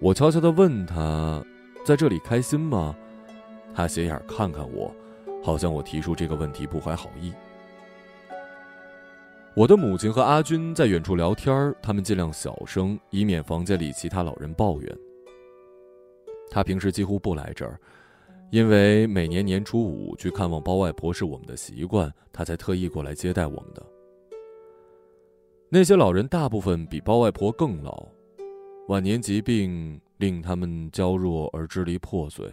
[0.00, 1.42] 我悄悄地问她
[1.84, 2.94] ：“在这里开心吗？”
[3.74, 4.94] 她斜眼看看我，
[5.42, 7.32] 好像我提出这个问题不怀好意。
[9.56, 14.98] 我的母亲和阿军在远处聊天他们尽量小声，以免房间里其他老人抱怨。
[16.50, 17.80] 他平时几乎不来这儿，
[18.50, 23.84] 因为每年年初五去看望包外婆是我们的习惯，她才特意过来接待我们的。
[25.68, 28.06] 那些老人大部分比包外婆更老，
[28.88, 32.48] 晚年疾病令他们娇弱而支离破碎。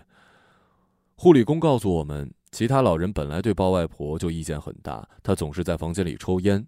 [1.16, 6.66] 护理工告诉我们，其他老人本来对包外婆就意见很大，她总是在房间里抽烟。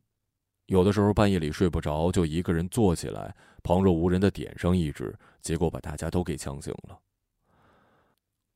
[0.67, 6.99] 有的时候半夜里睡不着，就一个人坐起来，旁若无人的点上一支，结果把大家都给呛醒了。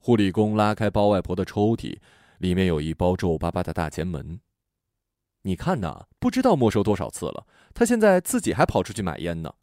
[0.08, 1.98] 护理工拉开包外婆的抽屉，
[2.38, 4.40] 里面有一包皱巴巴的大前门。
[5.42, 9.54] 你看呐，不知道没收多少次了，他现在自己还跑出去买烟呢。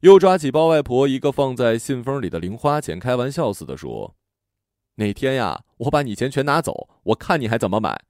[0.00, 4.16] 又抓起包外婆一个放在信封里的零花钱，开玩笑似的说
[4.98, 8.02] ：“哪天呀，我把你钱全拿走，我看你还怎么买。”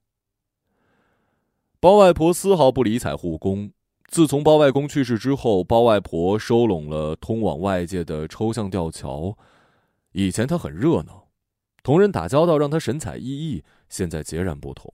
[1.79, 3.73] 包外婆丝毫不理睬护工。
[4.09, 9.37] 自从包外公去世之后，包外婆收拢了通往外界的抽象吊桥。
[10.13, 11.29] 以前他很热闹，
[11.83, 14.93] 同人打交道让他神采奕奕，现在截然不同。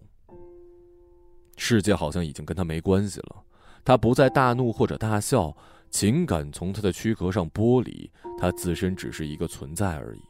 [1.56, 3.42] 世界好像已经跟他没关系了，
[3.84, 5.56] 他不再大怒或者大笑，
[5.90, 10.20] 情感从他的躯壳上剥离，他自身只是一个存在而已。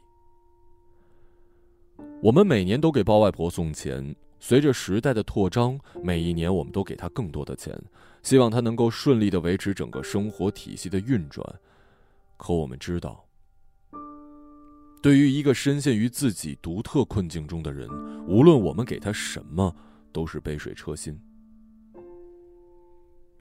[2.21, 4.15] 我们每年都给包外婆送钱。
[4.39, 7.75] 随着时代的扩张，每一年我们都给他更多的钱，
[8.21, 11.43] 希望他能够顺利的维持整个生活体系的运转。
[12.37, 13.26] 可我们知道，
[15.07, 17.87] 对于一个深陷于自己独特困境中的人，
[18.27, 19.73] 无论我们给他什么，
[20.11, 21.17] 都是杯水车薪。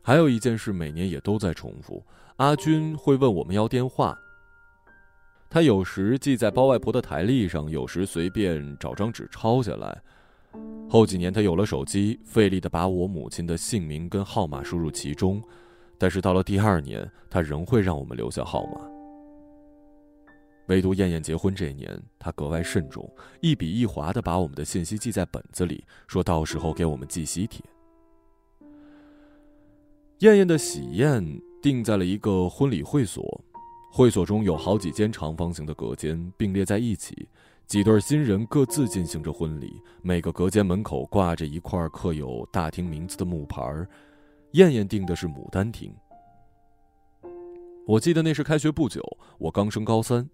[0.01, 4.17] 还有一件事，每年也都在重复：阿军会问我们要电话。
[5.51, 10.01] 他有时记在包外婆的台历上，有时随便找张纸抄下来。
[10.89, 15.43] 后几年，他有了手机，费力的把我母亲的姓名跟号码输入其中，
[15.99, 18.96] 但是到了第二年，他仍会让我们留下号码。
[20.67, 23.09] 唯独燕燕结婚这一年，他格外慎重，
[23.41, 27.65] 一笔一划的把我们的信息记在本子里，说到时候给我们寄喜帖。
[30.21, 33.45] 燕燕的喜宴定在了一个婚礼会所，
[33.93, 37.29] 会所中有好几间长方形的隔间并列在一起。
[37.67, 43.89] 几对新人各自进行着婚礼，每个隔间门口挂着一块刻有大厅名字的木牌儿。
[44.53, 45.93] 燕燕订的是牡丹厅。
[47.87, 49.03] 我记得那是开学不久，
[49.39, 50.29] 我刚升高三，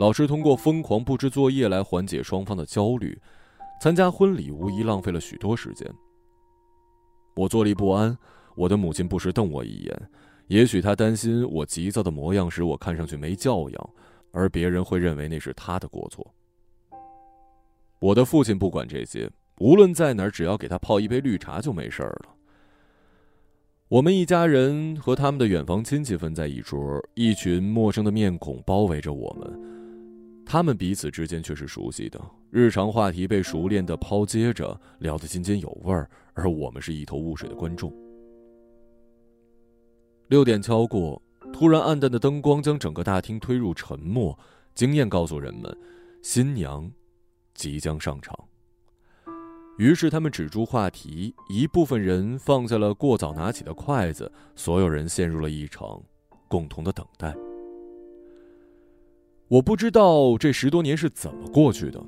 [0.00, 3.20] 老师通过疯狂布置作业来缓解双方的焦虑。
[3.82, 5.86] 参加婚礼无疑浪费了许多时间。
[7.36, 8.16] 我坐立不安，
[8.54, 10.10] 我的母亲不时瞪我一眼，
[10.46, 13.90] 也许她担心我急躁的模样使我看上去没教养，
[14.32, 16.26] 而别人会认为那是她的过错。
[17.98, 22.34] 我的父亲不管这些，无论在哪儿，只要给他泡一杯绿茶就没事儿了。
[23.88, 26.80] 我们一家人和他们的远房亲戚分在一桌，
[27.12, 29.79] 一群陌生的面孔包围着我们，
[30.52, 37.94] 他们彼此之间却是熟悉的，日常话题被熟练的抛接着聊得津津有味儿，而我们是一头雾水的观众。
[40.26, 44.36] 六点敲过，突然暗淡的灯光将整个大厅推入沉默，
[44.74, 45.72] 经验告诉人们，
[46.20, 46.90] 新娘。
[47.54, 48.36] 即将上场，
[49.78, 56.02] 于是他们止住话题，一部分人放下了过早拿起的筷子，所有人陷入了一场
[56.48, 57.36] 共同的等待。
[59.50, 62.00] 我不知道这十多年是怎么过去的，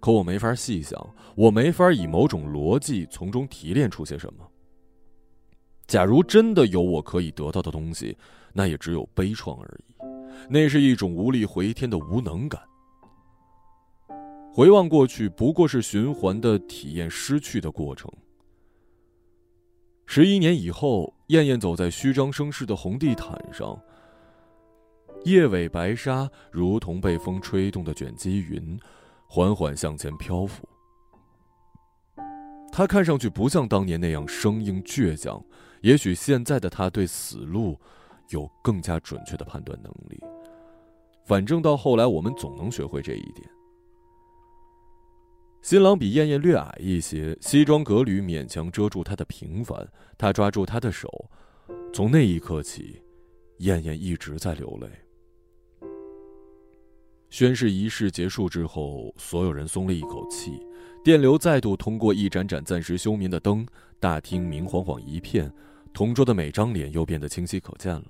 [0.00, 4.46] 可我没法细想，我没法以某种逻辑从中提炼出些什么。
[5.86, 8.14] 假如真的有我可以得到的东西，
[8.52, 9.94] 那也只有悲怆而已，
[10.50, 12.60] 那是一种无力回天的无能感。
[14.52, 18.12] 回望过去，不过是循环的体验失去的过程。
[20.04, 23.80] 十一年以后，燕燕走在虚张声势的红地毯上，
[25.24, 28.78] 叶尾白纱如同被风吹动的卷积云，
[29.26, 30.68] 缓缓向前漂浮。
[32.72, 35.44] 他看上去不像当年那样生硬倔强，
[35.82, 37.78] 也许现在的他对死路
[38.30, 40.18] 有更加准确的判断能力。
[41.26, 43.48] 反正到后来，我们总能学会这一点。
[45.62, 49.86] 新郎比燕燕略矮一些，西装革履勉强遮住他的平凡。
[50.16, 51.08] 他抓住她的手，
[51.92, 53.02] 从那一刻起，
[53.58, 54.88] 燕燕一直在流泪。
[57.30, 60.60] 宣誓仪式结束之后，所有人松了一口气。
[61.02, 63.66] 电流再度通过一盏盏暂时休眠的灯，
[63.98, 65.50] 大厅明晃晃一片，
[65.94, 68.08] 同桌的每张脸又变得清晰可见了。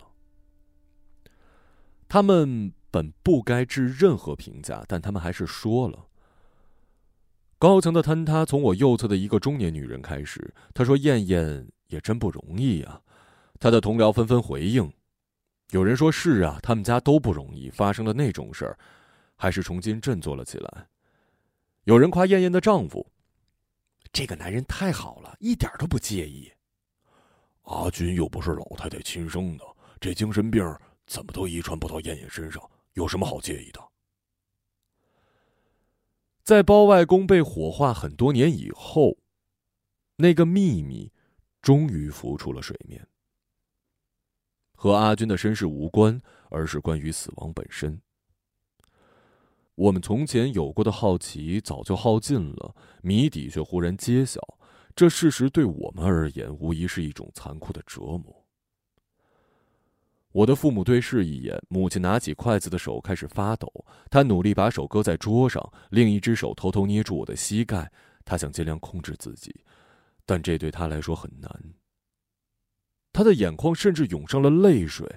[2.08, 6.06] 他们本不该置任何评价，但他们还是说了。
[7.58, 10.52] 高层的坍塌从我右侧的一个中年女人开始。
[10.74, 13.00] 她说：“燕燕也真不容易啊。”
[13.60, 14.90] 她的同僚纷纷回应
[15.70, 18.78] ：“有人说是啊，他们家都不容易，发生了那种事儿，
[19.40, 20.86] 还是重新振作了起来。”
[21.84, 23.10] 有人夸燕燕的丈夫
[24.12, 26.52] ：“这个男人太好了，一点都不介意。”
[27.64, 29.64] 阿军又不是老太太亲生的，
[29.98, 30.62] 这精神病。
[31.06, 33.80] 怎么都遗传不到燕燕身上，有什么好介意的？
[36.44, 39.16] 在包外公被火化很多年以后，
[40.14, 41.12] 那个秘密
[41.60, 43.04] 终于浮出了水面。
[44.76, 48.00] 和阿军的身世无关，而是关于死亡本身。
[49.80, 54.38] 我们从前有过的好奇早就耗尽了，谜底却忽然揭晓。
[54.94, 58.44] 这事实对我们而言，无疑是一种残酷的折磨。
[60.32, 63.72] 我的父母对视一眼，母亲拿起筷子的手开始发抖。
[64.10, 67.90] 她努力把手搁在桌上，另一只手偷偷捏住我的膝盖。
[68.22, 69.64] 她想尽量控制自己，
[70.26, 71.50] 但这对她来说很难。
[73.14, 75.10] 她的眼眶甚至涌上了泪水。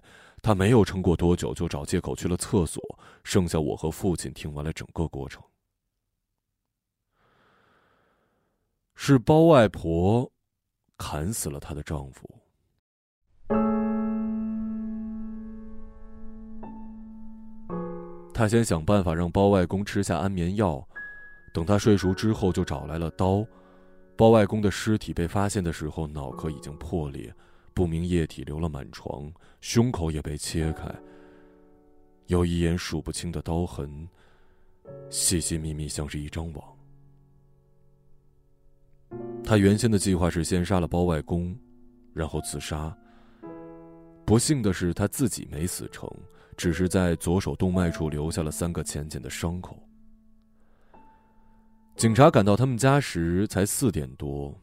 [0.44, 2.84] 她没有撑过多久，就找借口去了厕所。
[3.24, 5.42] 剩下我和父亲听完了整个过程。
[8.94, 10.30] 是包外婆
[10.98, 12.30] 砍死了她的丈夫。
[18.34, 20.86] 她先想办法让包外公吃下安眠药，
[21.54, 23.46] 等他睡熟之后，就找来了刀。
[24.18, 27.34] 包外公的尸体被发现的时候，脑壳已经破裂，
[27.74, 30.94] 不明液体流了满床，胸口也被切开，
[32.28, 34.08] 有一眼数不清的刀痕，
[35.10, 36.78] 细细密密，像是一张网。
[39.44, 41.56] 他原先的计划是先杀了包外公，
[42.14, 42.96] 然后自杀。
[44.26, 46.10] 不幸的是，他自己没死成。
[46.56, 49.76] 只是在左手动脉处留下了三个浅浅的伤口。
[51.96, 54.56] 警察赶到他们家时才四点多。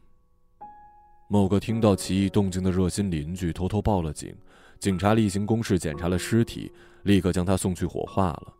[1.31, 4.35] 某个听到奇异动静的热心邻居偷偷报了警，
[4.79, 6.69] 警察例行公事检查了尸体，
[7.03, 8.53] 立刻将他送去火化了。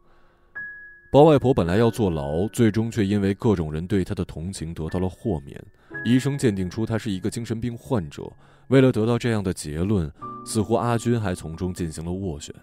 [1.11, 5.61] 包外婆本来要坐牢，最终却因为各种人对她的同情得到了豁免。
[6.05, 8.31] 医生鉴定出她是一个精神病患者。
[8.69, 10.09] 为了得到这样的结论，
[10.45, 12.55] 似乎阿军还从中进行了斡旋。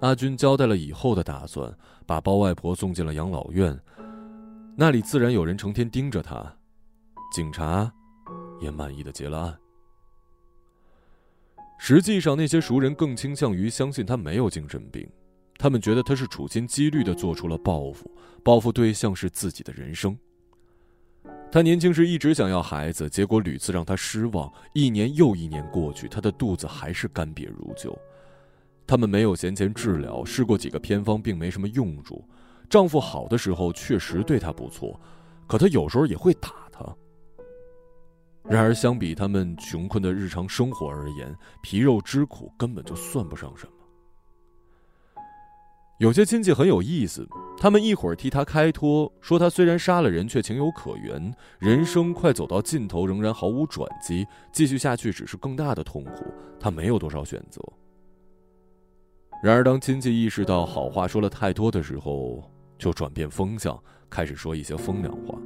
[0.00, 1.72] 阿军交代了以后的打算，
[2.04, 3.78] 把包外婆送进了养老院，
[4.76, 6.52] 那里自然有人成天盯着他，
[7.36, 7.92] 警察
[8.62, 9.54] 也满意的结了案。
[11.76, 15.06] 实际上，那些熟人更倾向于相信他没有精神病，
[15.58, 18.10] 他们觉得他是处心积虑的做出了报复，
[18.42, 20.16] 报复对象是自己的人生。
[21.52, 27.94] 他年轻时一直想要孩子，结果屡次让他失望，一年又一年过去，他的肚子还是干瘪如旧。
[28.86, 32.24] 他们没有闲钱治疗，试过几个偏方，并没什么用处。
[32.70, 34.98] 丈夫好的时候确实对她不错，
[35.46, 36.65] 可他有时候也会打。
[38.48, 43.72] 然而，相比他们穷困的日常生活而言，皮肉之苦根本就算不上什么。
[45.98, 47.26] 有些亲戚很有意思，
[47.58, 57.60] 他们一会儿替他开脱，说他虽然杀了人，却情有可原，人生快走到尽头，仍然毫无转机，继续下去只是更大的痛苦，他没有多少选择。
[59.42, 63.76] 然而，当亲戚意识到好话说了太多的时候，就转变风向，
[64.08, 65.36] 开始说一些风凉话。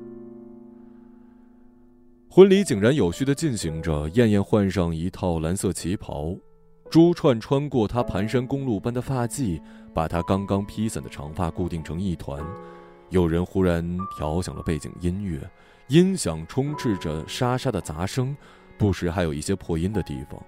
[2.32, 6.32] 婚礼井然有序的进行着，燕燕换上一套蓝色旗袍，
[6.88, 9.60] 珠串穿过她盘山公路般的发髻，
[9.92, 12.40] 把她刚刚披散的长发固定成一团。
[13.08, 13.84] 有人忽然
[14.16, 15.40] 调响了背景音乐，
[15.88, 18.36] 音响充斥着沙沙的杂声，
[18.78, 20.40] 不时还有一些破音的地方。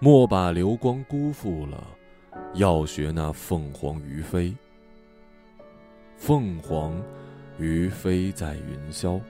[0.00, 1.86] 莫把流光辜负了，
[2.54, 4.52] 要学那凤凰于飞。
[6.16, 7.00] 凤凰
[7.62, 9.20] 鱼飞在云霄。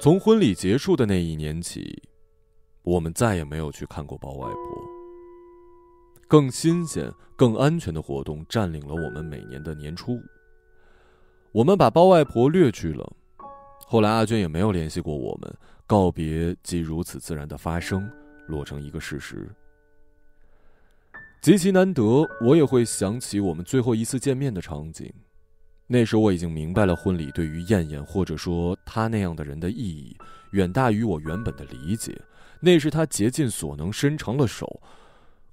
[0.00, 2.02] 从婚礼结束的那一年起
[2.82, 4.56] 我们再也没有去看过包外婆。
[6.26, 10.20] 更新鲜更安全的活动占领了我们每年的年初五。
[11.52, 13.12] 我们把包外婆掠去了
[13.88, 15.56] 后来阿娟也没有联系过我们，
[15.86, 18.10] 告别即如此自然的发生，
[18.48, 19.48] 落成一个事实。
[21.40, 25.12] 极其难得，我也会想起我们最后一次见面的场景。
[25.86, 30.16] 那时我已经明白了，婚礼对于燕燕或者说她那样的人的意义，
[30.50, 32.20] 远大于我原本的理解。
[32.58, 34.82] 那是她竭尽所能伸长了手，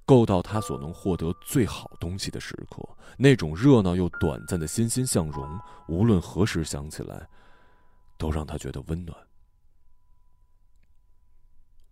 [0.04, 2.82] 够到她所能获得最好东西的时刻。
[3.16, 5.48] 那种热闹又短暂的欣欣向荣，
[5.86, 7.28] 无论何时想起来，
[8.24, 9.14] 都让他觉得温暖。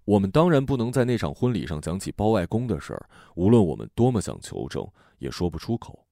[0.07, 6.07] 我们当然不能在那场婚礼上讲起包外公的事儿，无论我们多么想求证，也说不出口。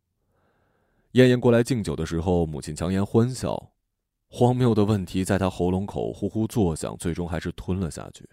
[1.13, 3.73] 燕燕过来敬酒的时候，母亲强颜欢笑，
[4.29, 8.29] 荒谬的问题在她喉咙口呼呼作响，最终还是吞了下去。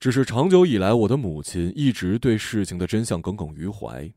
[0.00, 4.10] 只是长久以来，我的母亲一直对事情的真相耿耿于怀。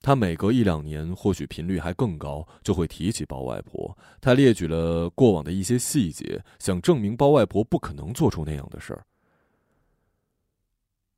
[0.00, 3.96] 他每隔一两年，或许频率还更高，就会提起包外婆。
[4.20, 9.04] 他列举了过往的一些细节，想证明包外婆不可能做出那样的事儿。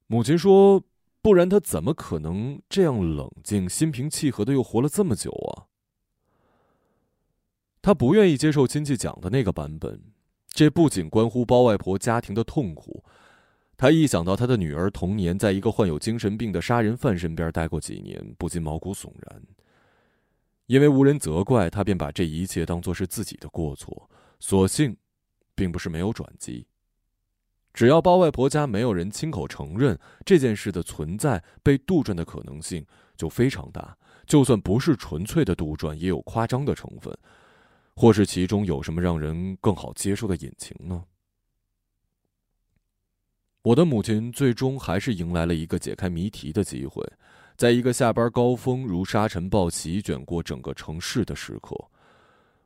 [0.07, 0.83] 母亲说。
[1.23, 5.69] 不然他怎么可能这样冷静、心平气和的又活了这么久啊？
[7.83, 10.01] 他不愿意接受亲戚讲的那个版本，
[10.49, 13.05] 这不仅关乎包外婆家庭的痛苦，
[13.81, 19.43] 他一想到他的女儿童年在一个患有精神病的杀人犯身边待过几年，不禁毛骨悚然。
[20.67, 24.95] 因为无人责怪他，便把这一切当作是自己的过错，所幸，
[25.55, 26.67] 并不是没有转机。
[27.73, 32.85] 只要包外婆家没有人亲口承认这件事的存在，被杜撰的可能性
[33.17, 33.97] 就非常大。
[34.27, 37.17] 就算不是纯粹的杜撰，也有夸张的成分，
[37.97, 41.03] 或是其中有什么让人更好接受的隐情呢？
[43.63, 47.07] 我的母亲最终还是迎来了一个解开谜题的机会，
[47.57, 51.77] 在一个下班高峰如沙尘暴席卷过整个城市的时刻，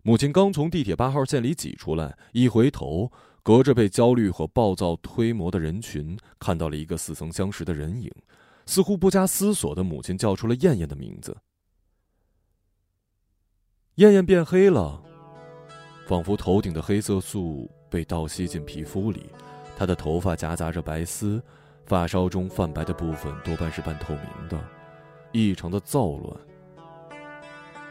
[0.02, 3.10] 母亲刚从地铁八号线里挤出来，一回头。
[3.42, 8.10] 隔着被焦虑和暴躁推磨的人群，看到了一个似曾相识的人影，
[8.64, 11.36] 似乎不加思索的母亲叫出了燕燕的名字。
[13.96, 15.02] 燕燕变黑了，
[16.06, 19.26] 仿佛头顶的黑色素被倒吸进皮肤里，
[19.76, 21.42] 她的头发夹杂着白丝，
[21.86, 24.58] 发梢中泛白的部分多半是半透明的，
[25.32, 26.36] 异常的躁乱。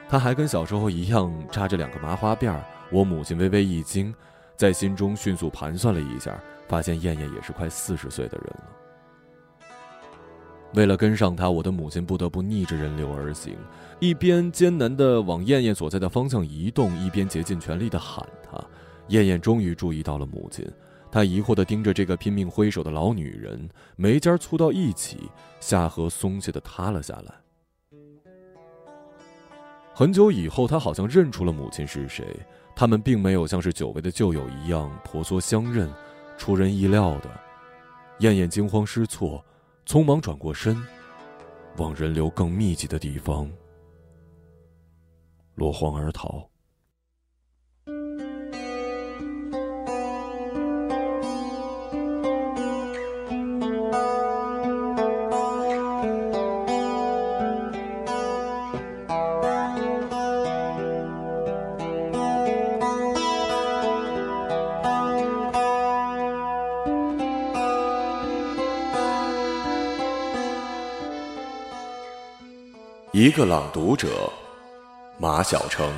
[0.10, 2.56] 她还跟小时候一样扎着两个麻花辫
[2.92, 4.14] 我母亲微微一惊。
[4.56, 8.64] 在心中迅速盘算了一下，发现燕燕也是快四十岁的人了。
[10.76, 13.58] 为了跟上她，我的母亲不得不逆着人流而行，
[14.00, 18.64] 一边艰难地往燕燕所在的方向移动，一边竭尽全力地喊她。
[19.14, 20.68] 燕燕终于注意到了母亲，
[21.12, 27.32] 她疑惑地盯着这个拼命挥手的老女人，眉尖蹙到一起，下颌松懈地塌了下来。
[29.94, 32.26] 很久以后，她好像认出了母亲是谁。
[32.76, 35.88] 他们并没有像是久违的旧友一样婆娑相认，
[36.40, 37.30] 出人意料的，
[38.22, 39.46] 燕燕惊慌失措，
[39.86, 40.76] 匆忙转过身，
[41.78, 43.48] 往人流更密集的地方
[45.54, 46.50] 落荒而逃。
[73.24, 74.30] 一个朗读者，
[75.18, 75.90] 马晓成。